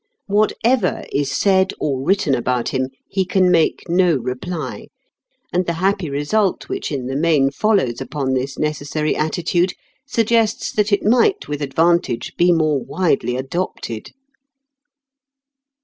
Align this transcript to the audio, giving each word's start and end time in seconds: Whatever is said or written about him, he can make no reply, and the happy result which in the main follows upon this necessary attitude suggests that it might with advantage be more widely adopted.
Whatever 0.25 1.03
is 1.13 1.29
said 1.31 1.73
or 1.79 2.03
written 2.03 2.33
about 2.33 2.69
him, 2.69 2.89
he 3.07 3.23
can 3.23 3.51
make 3.51 3.87
no 3.87 4.15
reply, 4.15 4.87
and 5.53 5.67
the 5.67 5.73
happy 5.73 6.09
result 6.09 6.67
which 6.67 6.91
in 6.91 7.05
the 7.05 7.15
main 7.15 7.51
follows 7.51 8.01
upon 8.01 8.33
this 8.33 8.57
necessary 8.57 9.15
attitude 9.15 9.73
suggests 10.07 10.71
that 10.71 10.91
it 10.91 11.05
might 11.05 11.47
with 11.47 11.61
advantage 11.61 12.35
be 12.35 12.51
more 12.51 12.81
widely 12.83 13.35
adopted. 13.35 14.09